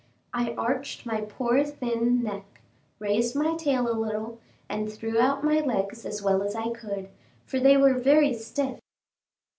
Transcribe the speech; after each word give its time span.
I 0.33 0.55
arched 0.55 1.05
my 1.05 1.21
poor 1.21 1.63
thin 1.63 2.23
neck, 2.23 2.59
raised 2.97 3.35
my 3.35 3.55
tail 3.55 3.87
a 3.87 3.93
little 3.93 4.39
and 4.67 4.91
threw 4.91 5.19
out 5.19 5.43
my 5.43 5.59
legs 5.59 6.07
as 6.07 6.23
well 6.23 6.41
as 6.41 6.55
I 6.55 6.71
could, 6.71 7.09
for 7.45 7.59
they 7.59 7.77
were 7.77 7.93
very 7.93 8.33
stiff. 8.33 8.79